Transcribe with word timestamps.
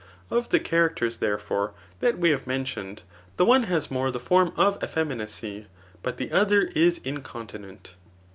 Of 0.31 0.49
the 0.49 0.59
characters, 0.59 1.17
therefore, 1.17 1.75
that 1.99 2.17
we 2.17 2.31
have 2.31 2.47
mentioned, 2.47 3.03
the 3.37 3.45
one 3.45 3.65
has 3.65 3.91
more 3.91 4.09
the 4.09 4.19
form 4.19 4.51
of 4.57 4.83
effeminacy, 4.83 5.67
but 6.01 6.17
the 6.17 6.31
other 6.31 6.71
is 6.73 6.97
incontinent. 7.03 7.93